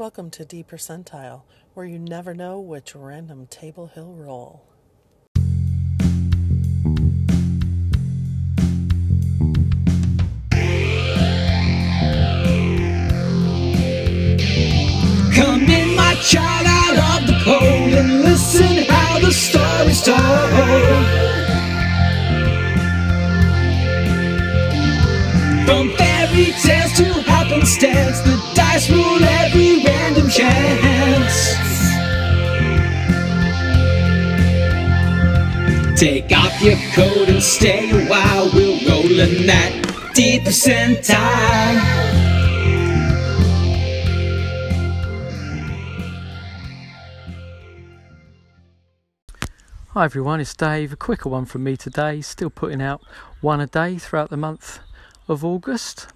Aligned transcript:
Welcome 0.00 0.30
to 0.30 0.46
D 0.46 0.64
Percentile, 0.64 1.42
where 1.74 1.84
you 1.84 1.98
never 1.98 2.32
know 2.32 2.58
which 2.58 2.94
random 2.94 3.46
table 3.48 3.90
he'll 3.92 4.14
roll. 4.14 4.64
Come 15.34 15.64
in, 15.68 15.79
Take 36.00 36.32
off 36.32 36.62
your 36.62 36.78
coat 36.94 37.28
and 37.28 37.42
stay 37.42 37.90
a 37.90 38.08
while. 38.08 38.50
We're 38.54 38.88
rolling 38.88 39.46
that 39.46 40.10
deep 40.14 40.44
percentile. 40.44 41.14
Hi 49.88 50.04
everyone, 50.06 50.40
it's 50.40 50.56
Dave. 50.56 50.94
A 50.94 50.96
quicker 50.96 51.28
one 51.28 51.44
from 51.44 51.64
me 51.64 51.76
today. 51.76 52.22
Still 52.22 52.48
putting 52.48 52.80
out 52.80 53.02
one 53.42 53.60
a 53.60 53.66
day 53.66 53.98
throughout 53.98 54.30
the 54.30 54.38
month 54.38 54.78
of 55.28 55.44
August. 55.44 56.06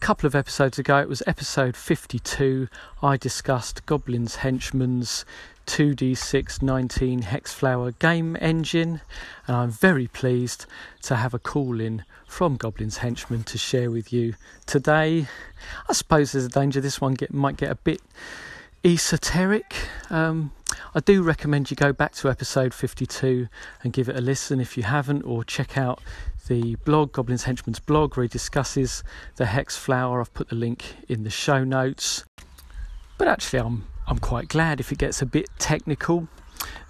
A 0.00 0.06
couple 0.10 0.26
of 0.26 0.34
episodes 0.34 0.78
ago, 0.78 0.96
it 0.96 1.10
was 1.10 1.22
episode 1.26 1.76
52. 1.76 2.68
I 3.02 3.18
discussed 3.18 3.84
Goblin's 3.84 4.36
Henchman's 4.36 5.26
2D619 5.66 7.24
Hexflower 7.24 7.92
game 7.98 8.34
engine, 8.40 9.02
and 9.46 9.56
I'm 9.56 9.70
very 9.70 10.06
pleased 10.06 10.64
to 11.02 11.16
have 11.16 11.34
a 11.34 11.38
call 11.38 11.82
in 11.82 12.06
from 12.26 12.56
Goblin's 12.56 12.96
Henchman 12.98 13.44
to 13.44 13.58
share 13.58 13.90
with 13.90 14.10
you 14.10 14.36
today. 14.64 15.26
I 15.86 15.92
suppose 15.92 16.32
there's 16.32 16.46
a 16.46 16.48
danger 16.48 16.80
this 16.80 16.98
one 16.98 17.12
get, 17.12 17.34
might 17.34 17.58
get 17.58 17.70
a 17.70 17.74
bit 17.74 18.00
esoteric. 18.84 19.74
Um, 20.08 20.52
I 20.94 21.00
do 21.00 21.22
recommend 21.22 21.70
you 21.70 21.76
go 21.76 21.92
back 21.92 22.12
to 22.16 22.30
episode 22.30 22.72
52 22.72 23.48
and 23.82 23.92
give 23.92 24.08
it 24.08 24.16
a 24.16 24.20
listen 24.20 24.60
if 24.60 24.76
you 24.76 24.82
haven't, 24.82 25.22
or 25.22 25.44
check 25.44 25.76
out 25.76 26.00
the 26.48 26.76
blog, 26.84 27.12
Goblin's 27.12 27.44
Henchman's 27.44 27.80
blog, 27.80 28.16
where 28.16 28.22
he 28.22 28.28
discusses 28.28 29.02
the 29.36 29.46
hex 29.46 29.76
flower. 29.76 30.20
I've 30.20 30.32
put 30.32 30.48
the 30.48 30.56
link 30.56 30.84
in 31.08 31.24
the 31.24 31.30
show 31.30 31.64
notes. 31.64 32.24
But 33.18 33.28
actually, 33.28 33.60
I'm 33.60 33.86
I'm 34.06 34.18
quite 34.18 34.48
glad 34.48 34.80
if 34.80 34.90
it 34.90 34.98
gets 34.98 35.22
a 35.22 35.26
bit 35.26 35.48
technical. 35.58 36.28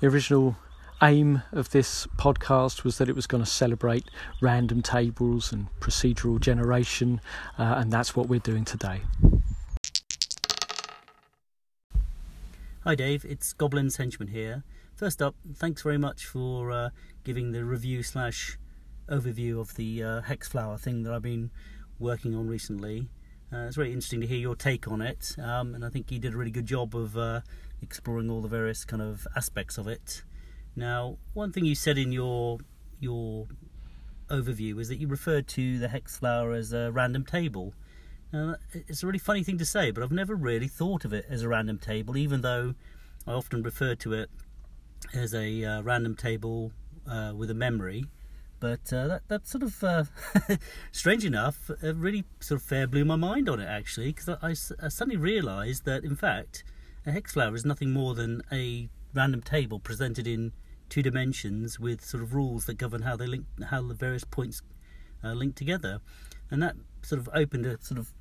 The 0.01 0.07
original 0.07 0.57
aim 1.03 1.43
of 1.53 1.71
this 1.71 2.07
podcast 2.17 2.85
was 2.85 2.99
that 2.99 3.09
it 3.09 3.17
was 3.17 3.27
going 3.27 3.43
to 3.43 3.51
celebrate 3.51 4.05
random 4.41 4.83
tables 4.83 5.53
and 5.53 5.67
procedural 5.81 6.41
generation, 6.41 7.21
uh, 7.59 7.75
and 7.79 7.93
that's 7.93 8.15
what 8.15 8.29
we're 8.29 8.41
doing 8.41 8.65
today. 8.65 9.03
Hi 12.85 12.95
Dave, 12.95 13.27
it's 13.27 13.53
Goblin's 13.53 13.99
Henchman 13.99 14.29
here. 14.29 14.65
First 14.95 15.21
up, 15.21 15.35
thanks 15.55 15.83
very 15.83 15.99
much 15.99 16.25
for 16.25 16.73
uh, 16.73 16.89
giving 17.25 17.53
the 17.53 17.63
review 17.63 18.03
slash 18.03 18.57
overview 19.07 19.61
of 19.61 19.75
the 19.75 20.03
uh, 20.03 20.21
hex 20.23 20.49
flower 20.49 20.79
thing 20.79 21.03
that 21.03 21.13
I've 21.13 21.21
been 21.21 21.51
working 21.99 22.35
on 22.35 22.49
recently. 22.49 23.11
Uh, 23.53 23.67
it's 23.67 23.77
very 23.77 23.89
interesting 23.93 24.23
to 24.23 24.27
hear 24.27 24.39
your 24.39 24.57
take 24.57 24.89
on 24.89 25.03
it, 25.03 25.37
um, 25.39 25.75
and 25.75 25.85
I 25.85 25.91
think 25.91 26.11
you 26.11 26.19
did 26.19 26.33
a 26.33 26.39
really 26.39 26.51
good 26.51 26.65
job 26.65 26.97
of 26.97 27.19
uh, 27.19 27.43
exploring 27.83 28.31
all 28.31 28.41
the 28.41 28.49
various 28.49 28.87
kind 28.87 29.03
of 29.03 29.29
aspects 29.37 29.77
of 29.77 29.87
it. 29.87 30.23
Now, 30.75 31.19
one 31.35 31.53
thing 31.53 31.67
you 31.67 31.75
said 31.75 31.99
in 31.99 32.13
your 32.13 32.61
your 32.99 33.47
overview 34.31 34.73
was 34.73 34.89
that 34.89 34.97
you 34.97 35.07
referred 35.07 35.49
to 35.49 35.79
the 35.79 35.89
hex 35.89 36.17
flower 36.17 36.53
as 36.55 36.73
a 36.73 36.91
random 36.91 37.27
table. 37.27 37.75
It's 38.33 39.03
a 39.03 39.07
really 39.07 39.19
funny 39.19 39.43
thing 39.43 39.59
to 39.59 39.65
say, 39.65 39.91
but 39.91 40.05
I've 40.05 40.13
never 40.13 40.35
really 40.35 40.69
thought 40.69 41.05
of 41.05 41.13
it 41.13 41.27
as 41.29 41.43
a 41.43 41.49
random 41.49 41.79
table, 41.79 42.17
even 42.17 42.43
though 42.43 42.75
I 43.27 43.33
often 43.33 43.63
refer 43.63 43.95
to 43.97 44.13
it 44.13 44.31
as 45.13 45.35
a 45.35 45.65
uh, 45.65 45.83
random 45.83 46.15
table 46.15 46.73
uh, 47.09 47.33
with 47.37 47.51
a 47.51 47.55
memory. 47.55 48.05
But 48.61 48.93
uh, 48.93 49.07
that, 49.09 49.23
that 49.29 49.49
sort 49.49 49.63
of, 49.63 49.83
uh, 49.83 50.05
strange 50.93 51.25
enough, 51.25 51.71
it 51.83 51.97
really 51.97 52.25
sort 52.41 52.61
of 52.61 52.67
fair 52.67 52.87
blew 52.87 53.05
my 53.05 53.17
mind 53.17 53.49
on 53.49 53.59
it 53.59 53.67
actually, 53.67 54.13
because 54.13 54.29
I, 54.29 54.51
I, 54.85 54.89
suddenly 54.89 55.17
realised 55.17 55.87
that 55.87 56.05
in 56.05 56.15
fact 56.15 56.63
a 57.07 57.11
hex 57.11 57.33
flower 57.33 57.55
is 57.55 57.65
nothing 57.65 57.91
more 57.91 58.15
than 58.15 58.43
a 58.53 58.91
random 59.15 59.41
table 59.41 59.81
presented 59.81 60.27
in 60.27 60.53
two 60.91 61.03
dimensions 61.03 61.81
with 61.81 62.05
sort 62.05 62.23
of 62.23 62.35
rules 62.35 62.67
that 62.67 62.75
govern 62.75 63.03
how 63.03 63.17
they 63.17 63.27
link, 63.27 63.47
how 63.71 63.83
the 63.83 63.95
various 63.95 64.25
points 64.25 64.61
uh, 65.25 65.33
link 65.33 65.55
together, 65.55 66.01
and 66.51 66.63
that 66.63 66.77
sort 67.03 67.19
of 67.19 67.31
opened 67.33 67.65
a 67.65 67.83
sort 67.83 67.99
of 67.99 68.13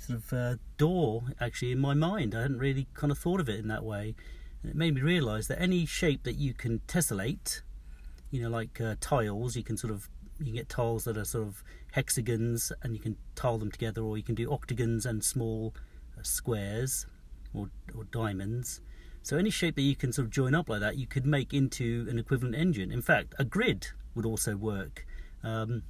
sort 0.00 0.18
of 0.18 0.32
uh, 0.32 0.56
door 0.78 1.24
actually 1.40 1.72
in 1.72 1.78
my 1.78 1.94
mind. 1.94 2.34
I 2.34 2.42
hadn't 2.42 2.58
really 2.58 2.86
kind 2.94 3.10
of 3.10 3.18
thought 3.18 3.40
of 3.40 3.48
it 3.48 3.58
in 3.58 3.68
that 3.68 3.84
way. 3.84 4.14
And 4.62 4.70
it 4.70 4.76
made 4.76 4.94
me 4.94 5.00
realise 5.00 5.46
that 5.48 5.60
any 5.60 5.86
shape 5.86 6.24
that 6.24 6.36
you 6.36 6.54
can 6.54 6.80
tessellate, 6.86 7.62
you 8.30 8.42
know, 8.42 8.48
like 8.48 8.80
uh, 8.80 8.96
tiles, 9.00 9.56
you 9.56 9.62
can 9.62 9.76
sort 9.76 9.92
of 9.92 10.08
you 10.38 10.46
can 10.46 10.54
get 10.54 10.68
tiles 10.70 11.04
that 11.04 11.18
are 11.18 11.24
sort 11.24 11.46
of 11.46 11.62
hexagons 11.92 12.72
and 12.82 12.94
you 12.94 13.00
can 13.00 13.16
tile 13.34 13.58
them 13.58 13.70
together, 13.70 14.00
or 14.00 14.16
you 14.16 14.22
can 14.22 14.34
do 14.34 14.50
octagons 14.50 15.04
and 15.04 15.22
small 15.22 15.74
uh, 16.18 16.22
squares 16.22 17.06
or, 17.52 17.68
or 17.94 18.04
diamonds. 18.04 18.80
So 19.22 19.36
any 19.36 19.50
shape 19.50 19.76
that 19.76 19.82
you 19.82 19.96
can 19.96 20.12
sort 20.14 20.26
of 20.26 20.32
join 20.32 20.54
up 20.54 20.70
like 20.70 20.80
that, 20.80 20.96
you 20.96 21.06
could 21.06 21.26
make 21.26 21.52
into 21.52 22.06
an 22.08 22.18
equivalent 22.18 22.54
engine. 22.54 22.90
In 22.90 23.02
fact, 23.02 23.34
a 23.38 23.44
grid 23.44 23.88
would 24.14 24.24
also 24.24 24.56
work. 24.56 25.06
Um, 25.44 25.82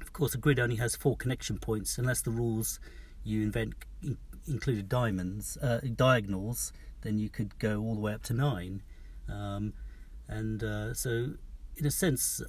of 0.00 0.12
course, 0.14 0.34
a 0.34 0.38
grid 0.38 0.58
only 0.58 0.76
has 0.76 0.96
four 0.96 1.16
connection 1.16 1.58
points, 1.58 1.98
unless 1.98 2.22
the 2.22 2.30
rules 2.30 2.80
you 3.24 3.42
invent 3.42 3.74
in, 4.02 4.18
included 4.46 4.88
diamonds, 4.88 5.56
uh, 5.58 5.80
diagonals, 5.94 6.72
then 7.02 7.18
you 7.18 7.28
could 7.28 7.58
go 7.58 7.80
all 7.80 7.94
the 7.94 8.00
way 8.00 8.14
up 8.14 8.22
to 8.24 8.34
nine. 8.34 8.82
Um, 9.28 9.72
and 10.28 10.62
uh, 10.62 10.94
so, 10.94 11.34
in 11.76 11.86
a 11.86 11.90
sense, 11.90 12.42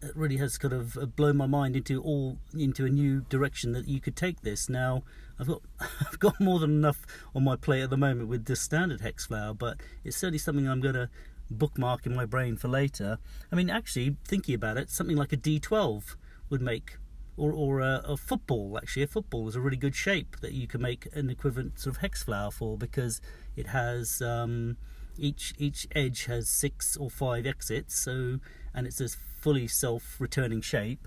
it 0.00 0.16
really 0.16 0.36
has 0.36 0.58
kind 0.58 0.74
of 0.74 0.96
uh, 0.96 1.06
blown 1.06 1.36
my 1.36 1.46
mind 1.46 1.76
into 1.76 2.00
all 2.02 2.38
into 2.56 2.84
a 2.86 2.88
new 2.88 3.22
direction 3.22 3.72
that 3.72 3.88
you 3.88 4.00
could 4.00 4.16
take 4.16 4.42
this. 4.42 4.68
Now, 4.68 5.02
I've 5.38 5.48
got 5.48 5.62
I've 5.80 6.18
got 6.18 6.40
more 6.40 6.58
than 6.58 6.70
enough 6.70 7.04
on 7.34 7.44
my 7.44 7.56
plate 7.56 7.82
at 7.82 7.90
the 7.90 7.96
moment 7.96 8.28
with 8.28 8.44
the 8.46 8.56
standard 8.56 9.00
hex 9.00 9.26
flower, 9.26 9.54
but 9.54 9.78
it's 10.04 10.16
certainly 10.16 10.38
something 10.38 10.68
I'm 10.68 10.80
going 10.80 10.94
to 10.94 11.10
bookmark 11.50 12.06
in 12.06 12.14
my 12.14 12.26
brain 12.26 12.56
for 12.56 12.68
later. 12.68 13.18
I 13.50 13.56
mean, 13.56 13.70
actually, 13.70 14.16
thinking 14.24 14.54
about 14.54 14.76
it, 14.76 14.90
something 14.90 15.16
like 15.16 15.32
a 15.32 15.36
D12 15.36 16.16
would 16.50 16.60
make 16.60 16.98
or, 17.38 17.52
or 17.52 17.80
a, 17.80 18.02
a, 18.04 18.16
football. 18.16 18.76
Actually, 18.76 19.04
a 19.04 19.06
football 19.06 19.48
is 19.48 19.56
a 19.56 19.60
really 19.60 19.76
good 19.76 19.94
shape 19.94 20.36
that 20.40 20.52
you 20.52 20.66
can 20.66 20.82
make 20.82 21.08
an 21.14 21.30
equivalent 21.30 21.78
sort 21.78 21.96
of 21.96 22.02
hex 22.02 22.22
flower 22.22 22.50
for 22.50 22.76
because 22.76 23.20
it 23.56 23.68
has 23.68 24.20
um, 24.20 24.76
each 25.16 25.54
each 25.58 25.86
edge 25.94 26.26
has 26.26 26.48
six 26.48 26.96
or 26.96 27.08
five 27.10 27.46
exits. 27.46 27.98
So 27.98 28.38
and 28.74 28.86
it's 28.86 29.00
a 29.00 29.08
fully 29.08 29.68
self-returning 29.68 30.60
shape. 30.62 31.06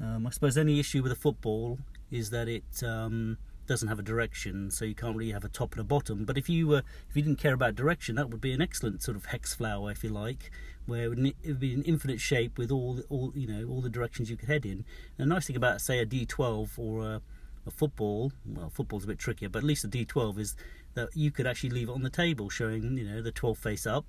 Um, 0.00 0.26
I 0.26 0.30
suppose 0.30 0.58
any 0.58 0.78
issue 0.78 1.02
with 1.02 1.12
a 1.12 1.16
football 1.16 1.78
is 2.10 2.30
that 2.30 2.48
it 2.48 2.82
um, 2.82 3.38
doesn't 3.66 3.88
have 3.88 3.98
a 3.98 4.02
direction, 4.02 4.70
so 4.70 4.84
you 4.84 4.94
can't 4.94 5.16
really 5.16 5.32
have 5.32 5.44
a 5.44 5.48
top 5.48 5.72
and 5.72 5.80
a 5.80 5.84
bottom. 5.84 6.24
But 6.24 6.36
if 6.36 6.48
you 6.48 6.66
were, 6.66 6.82
if 7.08 7.16
you 7.16 7.22
didn't 7.22 7.38
care 7.38 7.54
about 7.54 7.74
direction, 7.74 8.16
that 8.16 8.30
would 8.30 8.40
be 8.40 8.52
an 8.52 8.62
excellent 8.62 9.02
sort 9.02 9.16
of 9.16 9.26
hex 9.26 9.54
flower, 9.54 9.90
if 9.90 10.02
you 10.02 10.10
like, 10.10 10.50
where 10.86 11.04
it 11.04 11.08
would, 11.08 11.26
it 11.26 11.36
would 11.44 11.60
be 11.60 11.74
an 11.74 11.82
infinite 11.82 12.20
shape 12.20 12.58
with 12.58 12.70
all, 12.70 13.00
all 13.08 13.32
you 13.34 13.46
know, 13.46 13.68
all 13.68 13.80
the 13.80 13.90
directions 13.90 14.30
you 14.30 14.36
could 14.36 14.48
head 14.48 14.64
in. 14.66 14.84
And 15.18 15.18
the 15.18 15.26
nice 15.26 15.46
thing 15.46 15.56
about, 15.56 15.80
say, 15.80 15.98
a 15.98 16.06
D12 16.06 16.78
or 16.78 17.02
a, 17.02 17.22
a 17.66 17.70
football, 17.70 18.32
well, 18.44 18.70
football's 18.70 19.04
a 19.04 19.08
bit 19.08 19.18
trickier, 19.18 19.48
but 19.48 19.60
at 19.60 19.64
least 19.64 19.84
a 19.84 19.88
D12 19.88 20.38
is 20.38 20.56
that 20.94 21.08
you 21.14 21.30
could 21.30 21.46
actually 21.46 21.70
leave 21.70 21.88
it 21.88 21.92
on 21.92 22.02
the 22.02 22.10
table, 22.10 22.50
showing 22.50 22.96
you 22.98 23.08
know 23.08 23.22
the 23.22 23.32
12 23.32 23.56
face 23.58 23.86
up, 23.86 24.04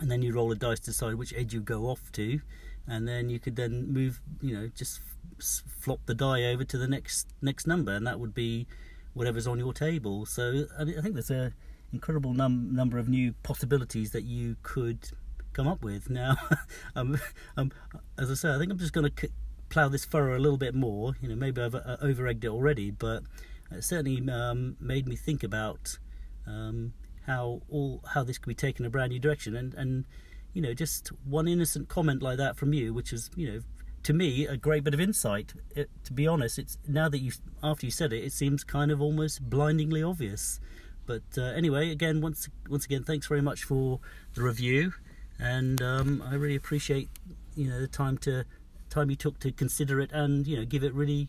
and 0.00 0.10
then 0.10 0.22
you 0.22 0.32
roll 0.32 0.52
a 0.52 0.54
dice 0.54 0.80
to 0.80 0.86
decide 0.86 1.14
which 1.14 1.34
edge 1.34 1.52
you 1.52 1.60
go 1.60 1.86
off 1.86 2.12
to, 2.12 2.40
and 2.86 3.08
then 3.08 3.28
you 3.28 3.38
could 3.38 3.56
then 3.56 3.92
move, 3.92 4.20
you 4.40 4.54
know, 4.54 4.68
just 4.74 5.00
flop 5.38 6.00
the 6.06 6.14
die 6.14 6.44
over 6.44 6.64
to 6.64 6.78
the 6.78 6.88
next 6.88 7.34
next 7.42 7.66
number, 7.66 7.92
and 7.92 8.06
that 8.06 8.20
would 8.20 8.34
be 8.34 8.66
whatever's 9.14 9.46
on 9.46 9.58
your 9.58 9.72
table. 9.72 10.26
So 10.26 10.66
I, 10.78 10.84
think 10.84 11.14
there's 11.14 11.30
a 11.30 11.52
incredible 11.92 12.34
num- 12.34 12.74
number 12.74 12.98
of 12.98 13.08
new 13.08 13.32
possibilities 13.42 14.10
that 14.12 14.24
you 14.24 14.56
could 14.62 15.10
come 15.52 15.66
up 15.66 15.82
with. 15.82 16.10
Now, 16.10 16.36
um, 16.96 17.18
um, 17.56 17.72
as 18.18 18.30
I 18.30 18.34
say, 18.34 18.54
I 18.54 18.58
think 18.58 18.70
I'm 18.70 18.78
just 18.78 18.92
going 18.92 19.10
to 19.10 19.20
c- 19.20 19.32
plough 19.68 19.88
this 19.88 20.04
furrow 20.04 20.36
a 20.36 20.40
little 20.40 20.58
bit 20.58 20.74
more. 20.74 21.16
You 21.20 21.28
know, 21.28 21.36
maybe 21.36 21.62
I've 21.62 21.74
uh, 21.74 21.96
over 22.02 22.26
egged 22.26 22.44
it 22.44 22.48
already, 22.48 22.90
but 22.90 23.22
it 23.70 23.82
certainly 23.82 24.22
um, 24.30 24.76
made 24.80 25.08
me 25.08 25.16
think 25.16 25.42
about 25.42 25.98
um, 26.46 26.92
how 27.26 27.62
all 27.68 28.02
how 28.14 28.22
this 28.22 28.38
could 28.38 28.48
be 28.48 28.54
taken 28.54 28.84
a 28.84 28.90
brand 28.90 29.12
new 29.12 29.18
direction. 29.18 29.56
And 29.56 29.74
and 29.74 30.04
you 30.52 30.62
know, 30.62 30.74
just 30.74 31.08
one 31.24 31.48
innocent 31.48 31.88
comment 31.88 32.22
like 32.22 32.36
that 32.38 32.56
from 32.56 32.72
you, 32.72 32.92
which 32.92 33.12
is 33.12 33.30
you 33.34 33.52
know 33.52 33.60
to 34.06 34.12
me 34.12 34.46
a 34.46 34.56
great 34.56 34.84
bit 34.84 34.94
of 34.94 35.00
insight. 35.00 35.52
It, 35.74 35.90
to 36.04 36.12
be 36.12 36.28
honest, 36.28 36.60
it's 36.60 36.78
now 36.86 37.08
that 37.08 37.18
you 37.18 37.32
after 37.60 37.86
you 37.86 37.90
said 37.90 38.12
it, 38.12 38.22
it 38.22 38.32
seems 38.32 38.62
kind 38.62 38.92
of 38.92 39.02
almost 39.02 39.50
blindingly 39.50 40.00
obvious. 40.00 40.60
But 41.06 41.24
uh, 41.36 41.42
anyway, 41.42 41.90
again, 41.90 42.20
once 42.20 42.48
once 42.68 42.84
again, 42.84 43.02
thanks 43.02 43.26
very 43.26 43.42
much 43.42 43.64
for 43.64 43.98
the 44.34 44.42
review, 44.42 44.92
and 45.40 45.82
um, 45.82 46.22
I 46.24 46.34
really 46.34 46.54
appreciate 46.54 47.08
you 47.56 47.68
know 47.68 47.80
the 47.80 47.88
time 47.88 48.16
to 48.18 48.44
time 48.90 49.10
you 49.10 49.16
took 49.16 49.40
to 49.40 49.50
consider 49.50 50.00
it 50.00 50.12
and 50.12 50.46
you 50.46 50.56
know 50.56 50.64
give 50.64 50.84
it 50.84 50.94
really, 50.94 51.26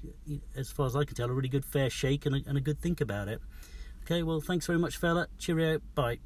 as 0.56 0.70
far 0.70 0.86
as 0.86 0.96
I 0.96 1.04
can 1.04 1.16
tell, 1.16 1.32
a 1.32 1.34
really 1.34 1.50
good 1.50 1.66
fair 1.66 1.90
shake 1.90 2.28
and 2.28 2.36
a, 2.36 2.42
and 2.46 2.60
a 2.60 2.62
good 2.62 2.80
think 2.80 3.02
about 3.02 3.28
it. 3.28 3.42
Okay, 4.04 4.22
well, 4.22 4.40
thanks 4.40 4.68
very 4.68 4.78
much, 4.78 4.98
fella. 4.98 5.28
Cheerio. 5.40 5.80
Bye. 5.96 6.20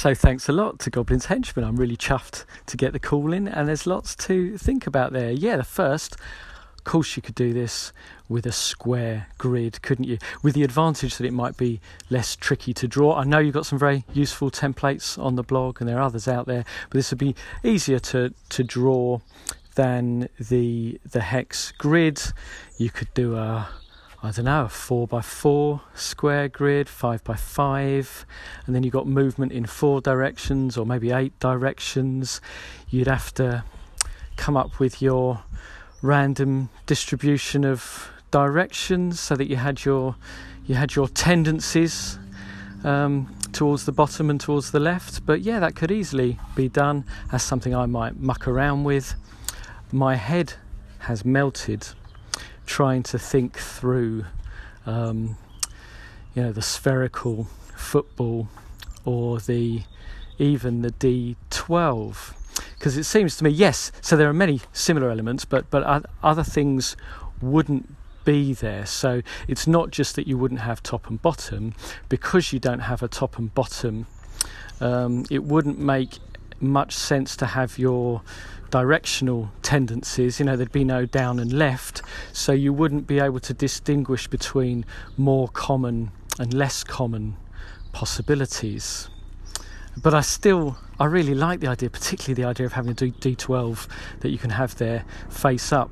So 0.00 0.14
thanks 0.14 0.48
a 0.48 0.52
lot 0.52 0.78
to 0.78 0.88
Goblin's 0.88 1.26
Henchman. 1.26 1.62
I'm 1.62 1.76
really 1.76 1.94
chuffed 1.94 2.46
to 2.64 2.78
get 2.78 2.94
the 2.94 2.98
call 2.98 3.34
in, 3.34 3.46
and 3.46 3.68
there's 3.68 3.86
lots 3.86 4.16
to 4.16 4.56
think 4.56 4.86
about 4.86 5.12
there. 5.12 5.30
Yeah, 5.30 5.58
the 5.58 5.62
first, 5.62 6.14
of 6.14 6.84
course, 6.84 7.16
you 7.16 7.22
could 7.22 7.34
do 7.34 7.52
this 7.52 7.92
with 8.26 8.46
a 8.46 8.50
square 8.50 9.26
grid, 9.36 9.82
couldn't 9.82 10.06
you? 10.06 10.16
With 10.42 10.54
the 10.54 10.62
advantage 10.62 11.18
that 11.18 11.26
it 11.26 11.34
might 11.34 11.58
be 11.58 11.82
less 12.08 12.34
tricky 12.34 12.72
to 12.72 12.88
draw. 12.88 13.14
I 13.14 13.24
know 13.24 13.40
you've 13.40 13.52
got 13.52 13.66
some 13.66 13.78
very 13.78 14.06
useful 14.14 14.50
templates 14.50 15.22
on 15.22 15.34
the 15.34 15.42
blog, 15.42 15.82
and 15.82 15.86
there 15.86 15.98
are 15.98 16.04
others 16.04 16.26
out 16.26 16.46
there, 16.46 16.64
but 16.88 16.96
this 16.96 17.10
would 17.10 17.18
be 17.18 17.36
easier 17.62 17.98
to 17.98 18.32
to 18.48 18.64
draw 18.64 19.20
than 19.74 20.30
the 20.38 20.98
the 21.12 21.20
hex 21.20 21.72
grid. 21.72 22.22
You 22.78 22.88
could 22.88 23.12
do 23.12 23.36
a 23.36 23.68
I 24.22 24.32
don't 24.32 24.44
know, 24.44 24.64
a 24.66 24.68
four 24.68 25.06
by 25.06 25.22
four 25.22 25.80
square 25.94 26.48
grid, 26.48 26.90
five 26.90 27.24
by 27.24 27.36
five, 27.36 28.26
and 28.66 28.74
then 28.74 28.82
you've 28.82 28.92
got 28.92 29.06
movement 29.06 29.50
in 29.50 29.64
four 29.64 30.02
directions 30.02 30.76
or 30.76 30.84
maybe 30.84 31.10
eight 31.10 31.38
directions. 31.40 32.42
You'd 32.90 33.06
have 33.06 33.32
to 33.34 33.64
come 34.36 34.58
up 34.58 34.78
with 34.78 35.00
your 35.00 35.42
random 36.02 36.68
distribution 36.84 37.64
of 37.64 38.10
directions 38.30 39.18
so 39.18 39.36
that 39.36 39.48
you 39.48 39.56
had 39.56 39.86
your 39.86 40.16
you 40.66 40.74
had 40.74 40.94
your 40.94 41.08
tendencies 41.08 42.18
um, 42.84 43.34
towards 43.52 43.86
the 43.86 43.92
bottom 43.92 44.28
and 44.28 44.38
towards 44.38 44.70
the 44.70 44.80
left. 44.80 45.24
But 45.24 45.40
yeah, 45.40 45.60
that 45.60 45.74
could 45.74 45.90
easily 45.90 46.38
be 46.54 46.68
done 46.68 47.06
as 47.32 47.42
something 47.42 47.74
I 47.74 47.86
might 47.86 48.20
muck 48.20 48.46
around 48.46 48.84
with. 48.84 49.14
My 49.92 50.16
head 50.16 50.54
has 51.00 51.24
melted 51.24 51.88
trying 52.70 53.02
to 53.02 53.18
think 53.18 53.58
through, 53.58 54.24
um, 54.86 55.36
you 56.34 56.42
know, 56.42 56.52
the 56.52 56.62
spherical 56.62 57.48
football 57.74 58.48
or 59.04 59.40
the 59.40 59.82
even 60.38 60.82
the 60.82 60.92
D12 60.92 62.34
because 62.78 62.96
it 62.96 63.04
seems 63.04 63.36
to 63.36 63.44
me 63.44 63.50
yes 63.50 63.92
so 64.00 64.16
there 64.16 64.28
are 64.28 64.32
many 64.32 64.60
similar 64.72 65.10
elements 65.10 65.44
but 65.44 65.68
but 65.70 66.04
other 66.22 66.42
things 66.42 66.96
wouldn't 67.42 67.94
be 68.24 68.52
there. 68.52 68.86
So 68.86 69.22
it's 69.48 69.66
not 69.66 69.90
just 69.90 70.14
that 70.16 70.26
you 70.26 70.36
wouldn't 70.36 70.60
have 70.60 70.82
top 70.82 71.08
and 71.08 71.20
bottom. 71.20 71.74
Because 72.08 72.52
you 72.52 72.58
don't 72.58 72.80
have 72.80 73.02
a 73.02 73.08
top 73.08 73.38
and 73.38 73.52
bottom 73.54 74.06
um, 74.80 75.24
it 75.30 75.44
wouldn't 75.44 75.78
make 75.78 76.18
much 76.60 76.94
sense 76.94 77.36
to 77.36 77.46
have 77.46 77.78
your 77.78 78.22
directional 78.70 79.50
tendencies. 79.62 80.38
You 80.38 80.46
know, 80.46 80.56
there'd 80.56 80.72
be 80.72 80.84
no 80.84 81.06
down 81.06 81.38
and 81.38 81.52
left, 81.52 82.02
so 82.32 82.52
you 82.52 82.72
wouldn't 82.72 83.06
be 83.06 83.18
able 83.18 83.40
to 83.40 83.54
distinguish 83.54 84.28
between 84.28 84.84
more 85.16 85.48
common 85.48 86.12
and 86.38 86.54
less 86.54 86.84
common 86.84 87.36
possibilities. 87.92 89.08
But 89.96 90.14
I 90.14 90.20
still, 90.20 90.78
I 90.98 91.06
really 91.06 91.34
like 91.34 91.60
the 91.60 91.66
idea, 91.66 91.90
particularly 91.90 92.34
the 92.40 92.48
idea 92.48 92.66
of 92.66 92.72
having 92.72 92.92
a 92.92 92.94
D12 92.94 93.88
that 94.20 94.30
you 94.30 94.38
can 94.38 94.50
have 94.50 94.76
there 94.76 95.04
face 95.28 95.72
up. 95.72 95.90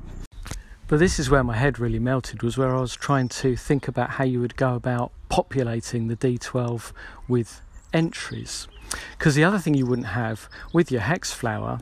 But 0.87 0.97
this 0.97 1.19
is 1.19 1.29
where 1.29 1.43
my 1.43 1.55
head 1.55 1.77
really 1.77 1.99
melted, 1.99 2.41
was 2.41 2.57
where 2.57 2.75
I 2.75 2.79
was 2.79 2.95
trying 2.95 3.29
to 3.29 3.55
think 3.55 3.87
about 3.87 4.11
how 4.11 4.23
you 4.23 4.39
would 4.39 4.55
go 4.55 4.73
about 4.73 5.11
populating 5.27 6.07
the 6.07 6.15
D12 6.15 6.91
with 7.27 7.61
entries. 7.93 8.67
Because 9.17 9.35
the 9.35 9.43
other 9.43 9.59
thing 9.59 9.73
you 9.75 9.85
wouldn't 9.85 10.07
have 10.07 10.49
with 10.73 10.91
your 10.91 11.01
hex 11.01 11.31
flower 11.31 11.79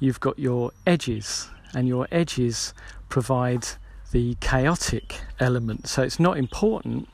you've 0.00 0.20
got 0.20 0.38
your 0.38 0.72
edges, 0.86 1.48
and 1.74 1.88
your 1.88 2.06
edges 2.10 2.72
provide 3.08 3.66
the 4.12 4.36
chaotic 4.40 5.20
element. 5.38 5.86
So 5.86 6.02
it's 6.02 6.20
not 6.20 6.38
important 6.38 7.08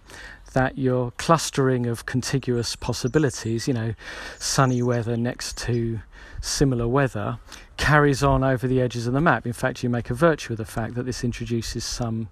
that 0.53 0.79
your 0.79 1.11
clustering 1.13 1.87
of 1.87 2.07
contiguous 2.07 2.77
possibilities, 2.77 3.67
you 3.67 3.75
know, 3.75 3.95
sunny 4.39 4.83
weather 4.83 5.17
next 5.17 5.59
to 5.59 6.01
similar 6.41 6.87
weather, 6.87 7.39
carries 7.77 8.23
on 8.23 8.45
over 8.45 8.69
the 8.69 8.81
edges 8.81 9.09
of 9.09 9.15
the 9.15 9.21
map. 9.21 9.47
In 9.47 9.53
fact, 9.53 9.83
you 9.83 9.91
make 9.91 10.11
a 10.11 10.15
virtue 10.15 10.53
of 10.53 10.59
the 10.59 10.65
fact 10.65 10.95
that 10.95 11.07
this 11.07 11.25
introduces 11.25 11.85
some 11.85 12.29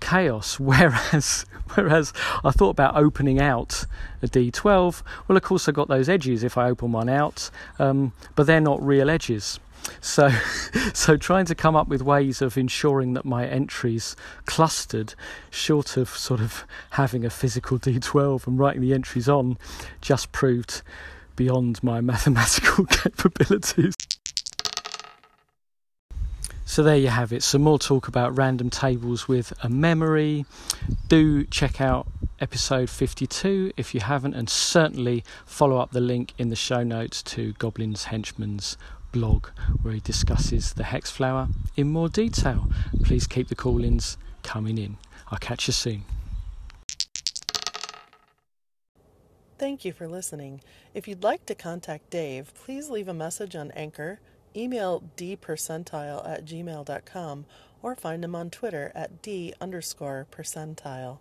chaos. 0.00 0.58
Whereas, 0.70 1.46
whereas 1.74 2.12
I 2.44 2.50
thought 2.50 2.70
about 2.70 2.96
opening 2.96 3.40
out 3.40 3.84
a 4.22 4.26
D12. 4.26 5.02
Well, 5.28 5.36
of 5.36 5.42
course, 5.42 5.68
I 5.68 5.72
got 5.72 5.88
those 5.88 6.08
edges 6.08 6.42
if 6.42 6.58
I 6.58 6.68
open 6.68 6.92
one 6.92 7.08
out, 7.08 7.50
um, 7.78 8.12
but 8.34 8.46
they're 8.46 8.60
not 8.60 8.82
real 8.82 9.10
edges. 9.10 9.60
So, 10.00 10.30
so 10.92 11.16
trying 11.16 11.46
to 11.46 11.54
come 11.54 11.76
up 11.76 11.88
with 11.88 12.02
ways 12.02 12.42
of 12.42 12.56
ensuring 12.56 13.14
that 13.14 13.24
my 13.24 13.46
entries 13.46 14.16
clustered, 14.46 15.14
short 15.50 15.96
of 15.96 16.08
sort 16.08 16.40
of 16.40 16.64
having 16.90 17.24
a 17.24 17.30
physical 17.30 17.78
D12 17.78 18.46
and 18.46 18.58
writing 18.58 18.82
the 18.82 18.94
entries 18.94 19.28
on, 19.28 19.58
just 20.00 20.32
proved 20.32 20.82
beyond 21.36 21.82
my 21.82 22.00
mathematical 22.02 22.84
capabilities. 22.86 23.94
So 26.70 26.84
there 26.84 26.96
you 26.96 27.08
have 27.08 27.32
it. 27.32 27.42
Some 27.42 27.62
more 27.62 27.80
talk 27.80 28.06
about 28.06 28.38
random 28.38 28.70
tables 28.70 29.26
with 29.26 29.52
a 29.60 29.68
memory. 29.68 30.46
Do 31.08 31.42
check 31.46 31.80
out 31.80 32.06
episode 32.38 32.88
52 32.88 33.72
if 33.76 33.92
you 33.92 33.98
haven't, 33.98 34.34
and 34.34 34.48
certainly 34.48 35.24
follow 35.44 35.78
up 35.78 35.90
the 35.90 36.00
link 36.00 36.32
in 36.38 36.48
the 36.48 36.54
show 36.54 36.84
notes 36.84 37.24
to 37.24 37.54
Goblin's 37.54 38.04
Henchman's 38.04 38.76
blog 39.10 39.48
where 39.82 39.94
he 39.94 39.98
discusses 39.98 40.74
the 40.74 40.84
hex 40.84 41.10
flower 41.10 41.48
in 41.74 41.90
more 41.90 42.08
detail. 42.08 42.70
Please 43.02 43.26
keep 43.26 43.48
the 43.48 43.56
call 43.56 43.82
ins 43.82 44.16
coming 44.44 44.78
in. 44.78 44.96
I'll 45.32 45.40
catch 45.40 45.66
you 45.66 45.72
soon. 45.72 46.04
Thank 49.58 49.84
you 49.84 49.92
for 49.92 50.06
listening. 50.06 50.60
If 50.94 51.08
you'd 51.08 51.24
like 51.24 51.46
to 51.46 51.56
contact 51.56 52.10
Dave, 52.10 52.54
please 52.54 52.88
leave 52.88 53.08
a 53.08 53.12
message 53.12 53.56
on 53.56 53.72
Anchor 53.72 54.20
email 54.56 55.02
dpercentile 55.16 56.28
at 56.28 56.44
gmail.com 56.44 57.46
or 57.82 57.94
find 57.94 58.24
him 58.24 58.34
on 58.34 58.50
Twitter 58.50 58.92
at 58.94 59.22
d 59.22 59.54
underscore 59.60 60.26
percentile. 60.30 61.18